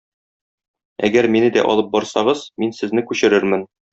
[1.07, 3.69] Әгәр мине дә алып барсагыз, мин сезне күчерермен.